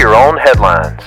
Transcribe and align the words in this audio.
your 0.00 0.14
own 0.14 0.38
headlines. 0.38 1.02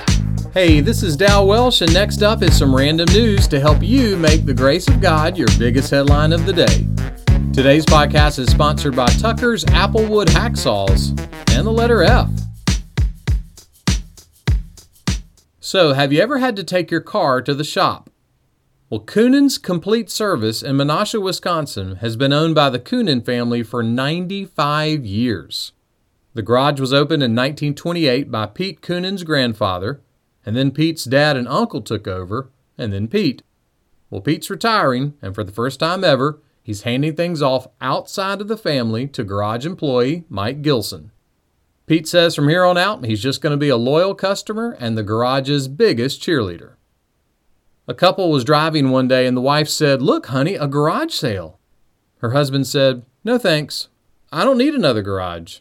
Hey, 0.52 0.78
this 0.78 1.02
is 1.02 1.16
Dow 1.16 1.44
Welsh, 1.44 1.80
and 1.80 1.92
next 1.92 2.22
up 2.22 2.42
is 2.44 2.56
some 2.56 2.72
random 2.72 3.12
news 3.12 3.48
to 3.48 3.58
help 3.58 3.82
you 3.82 4.16
make 4.16 4.46
the 4.46 4.54
grace 4.54 4.86
of 4.86 5.00
God 5.00 5.36
your 5.36 5.48
biggest 5.58 5.90
headline 5.90 6.32
of 6.32 6.46
the 6.46 6.52
day. 6.52 6.86
Today's 7.52 7.84
podcast 7.84 8.38
is 8.38 8.48
sponsored 8.52 8.94
by 8.94 9.06
Tucker's 9.06 9.64
Applewood 9.64 10.26
Hacksaws 10.26 11.08
and 11.56 11.66
the 11.66 11.72
letter 11.72 12.04
F. 12.04 12.30
So, 15.58 15.94
have 15.94 16.12
you 16.12 16.20
ever 16.20 16.38
had 16.38 16.54
to 16.54 16.62
take 16.62 16.92
your 16.92 17.00
car 17.00 17.42
to 17.42 17.52
the 17.52 17.64
shop? 17.64 18.10
Well, 18.90 19.00
Coonan's 19.00 19.58
Complete 19.58 20.08
Service 20.08 20.62
in 20.62 20.76
Menasha, 20.76 21.20
Wisconsin 21.20 21.96
has 21.96 22.14
been 22.14 22.32
owned 22.32 22.54
by 22.54 22.70
the 22.70 22.78
Coonan 22.78 23.26
family 23.26 23.64
for 23.64 23.82
95 23.82 25.04
years. 25.04 25.72
The 26.34 26.42
garage 26.42 26.80
was 26.80 26.92
opened 26.92 27.22
in 27.22 27.30
1928 27.30 28.30
by 28.30 28.46
Pete 28.46 28.80
Koonen's 28.80 29.22
grandfather, 29.22 30.02
and 30.44 30.56
then 30.56 30.72
Pete's 30.72 31.04
dad 31.04 31.36
and 31.36 31.46
uncle 31.46 31.80
took 31.80 32.08
over, 32.08 32.50
and 32.76 32.92
then 32.92 33.08
Pete. 33.08 33.42
Well, 34.10 34.20
Pete's 34.20 34.50
retiring, 34.50 35.14
and 35.22 35.34
for 35.34 35.44
the 35.44 35.52
first 35.52 35.78
time 35.80 36.02
ever, 36.02 36.40
he's 36.62 36.82
handing 36.82 37.14
things 37.14 37.40
off 37.40 37.68
outside 37.80 38.40
of 38.40 38.48
the 38.48 38.56
family 38.56 39.06
to 39.08 39.22
garage 39.22 39.64
employee 39.64 40.24
Mike 40.28 40.60
Gilson. 40.62 41.12
Pete 41.86 42.08
says 42.08 42.34
from 42.34 42.48
here 42.48 42.64
on 42.64 42.78
out, 42.78 43.04
he's 43.04 43.22
just 43.22 43.40
going 43.40 43.52
to 43.52 43.56
be 43.56 43.68
a 43.68 43.76
loyal 43.76 44.14
customer 44.14 44.76
and 44.80 44.96
the 44.98 45.02
garage's 45.02 45.68
biggest 45.68 46.22
cheerleader. 46.22 46.74
A 47.86 47.94
couple 47.94 48.30
was 48.30 48.44
driving 48.44 48.90
one 48.90 49.06
day, 49.06 49.26
and 49.26 49.36
the 49.36 49.42
wife 49.42 49.68
said, 49.68 50.00
Look, 50.00 50.26
honey, 50.26 50.54
a 50.54 50.66
garage 50.66 51.12
sale. 51.12 51.60
Her 52.18 52.30
husband 52.30 52.66
said, 52.66 53.04
No 53.22 53.36
thanks. 53.36 53.88
I 54.32 54.42
don't 54.42 54.56
need 54.56 54.74
another 54.74 55.02
garage. 55.02 55.58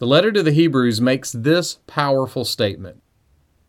The 0.00 0.06
letter 0.06 0.32
to 0.32 0.42
the 0.42 0.52
Hebrews 0.52 0.98
makes 0.98 1.30
this 1.30 1.74
powerful 1.86 2.46
statement 2.46 3.02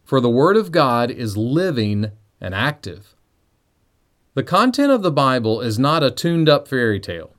For 0.05 0.21
the 0.21 0.29
Word 0.29 0.55
of 0.55 0.71
God 0.71 1.11
is 1.11 1.35
living 1.35 2.11
and 2.39 2.55
active. 2.55 3.17
The 4.33 4.43
content 4.43 4.93
of 4.93 5.01
the 5.01 5.11
Bible 5.11 5.59
is 5.59 5.77
not 5.77 6.03
a 6.03 6.09
tuned 6.09 6.47
up 6.47 6.69
fairy 6.69 7.01
tale. 7.01 7.35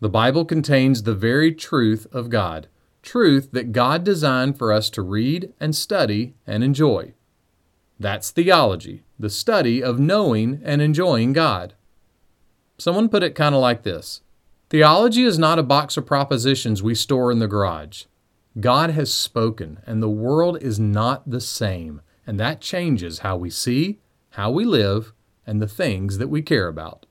The 0.00 0.08
Bible 0.08 0.46
contains 0.46 1.02
the 1.02 1.14
very 1.14 1.52
truth 1.52 2.06
of 2.10 2.30
God, 2.30 2.68
truth 3.02 3.50
that 3.52 3.70
God 3.70 4.02
designed 4.02 4.56
for 4.56 4.72
us 4.72 4.88
to 4.90 5.02
read 5.02 5.52
and 5.60 5.76
study 5.76 6.32
and 6.46 6.64
enjoy. 6.64 7.12
That's 8.00 8.30
theology, 8.30 9.02
the 9.18 9.28
study 9.28 9.82
of 9.82 10.00
knowing 10.00 10.62
and 10.64 10.80
enjoying 10.80 11.34
God. 11.34 11.74
Someone 12.78 13.10
put 13.10 13.22
it 13.22 13.34
kind 13.34 13.54
of 13.54 13.60
like 13.60 13.82
this 13.82 14.22
Theology 14.70 15.24
is 15.24 15.38
not 15.38 15.58
a 15.58 15.62
box 15.62 15.98
of 15.98 16.06
propositions 16.06 16.82
we 16.82 16.94
store 16.94 17.30
in 17.30 17.38
the 17.38 17.46
garage. 17.46 18.04
God 18.60 18.90
has 18.90 19.12
spoken, 19.12 19.80
and 19.86 20.02
the 20.02 20.10
world 20.10 20.62
is 20.62 20.78
not 20.78 21.28
the 21.28 21.40
same, 21.40 22.02
and 22.26 22.38
that 22.38 22.60
changes 22.60 23.20
how 23.20 23.36
we 23.36 23.50
see, 23.50 24.00
how 24.30 24.50
we 24.50 24.64
live, 24.64 25.12
and 25.46 25.60
the 25.60 25.68
things 25.68 26.18
that 26.18 26.28
we 26.28 26.42
care 26.42 26.68
about. 26.68 27.06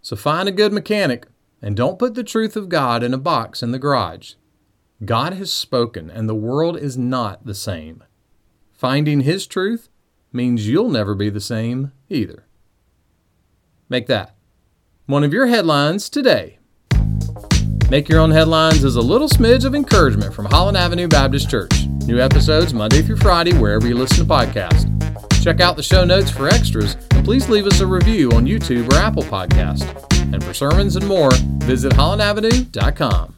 So 0.00 0.16
find 0.16 0.48
a 0.48 0.52
good 0.52 0.72
mechanic, 0.72 1.26
and 1.60 1.76
don't 1.76 1.98
put 1.98 2.14
the 2.14 2.24
truth 2.24 2.56
of 2.56 2.68
God 2.68 3.02
in 3.02 3.12
a 3.12 3.18
box 3.18 3.62
in 3.62 3.72
the 3.72 3.78
garage. 3.78 4.34
God 5.04 5.34
has 5.34 5.52
spoken, 5.52 6.10
and 6.10 6.28
the 6.28 6.34
world 6.34 6.76
is 6.76 6.96
not 6.96 7.44
the 7.44 7.54
same. 7.54 8.02
Finding 8.72 9.20
His 9.20 9.46
truth 9.46 9.88
means 10.32 10.68
you'll 10.68 10.90
never 10.90 11.14
be 11.14 11.30
the 11.30 11.40
same 11.40 11.92
either. 12.08 12.46
Make 13.88 14.06
that 14.06 14.34
one 15.06 15.24
of 15.24 15.32
your 15.32 15.46
headlines 15.46 16.10
today. 16.10 16.57
Make 17.90 18.10
Your 18.10 18.20
Own 18.20 18.30
Headlines 18.30 18.84
is 18.84 18.96
a 18.96 19.00
little 19.00 19.28
smidge 19.28 19.64
of 19.64 19.74
encouragement 19.74 20.34
from 20.34 20.44
Holland 20.44 20.76
Avenue 20.76 21.08
Baptist 21.08 21.48
Church. 21.48 21.86
New 22.06 22.20
episodes 22.20 22.74
Monday 22.74 23.00
through 23.00 23.16
Friday, 23.16 23.54
wherever 23.54 23.88
you 23.88 23.94
listen 23.94 24.18
to 24.18 24.24
podcasts. 24.24 24.84
Check 25.42 25.60
out 25.60 25.74
the 25.76 25.82
show 25.82 26.04
notes 26.04 26.30
for 26.30 26.48
extras, 26.48 26.98
and 27.12 27.24
please 27.24 27.48
leave 27.48 27.66
us 27.66 27.80
a 27.80 27.86
review 27.86 28.30
on 28.32 28.44
YouTube 28.44 28.92
or 28.92 28.96
Apple 28.96 29.22
Podcast. 29.22 29.84
And 30.34 30.44
for 30.44 30.52
sermons 30.52 30.96
and 30.96 31.06
more, 31.06 31.30
visit 31.60 31.92
hollandavenue.com. 31.92 33.37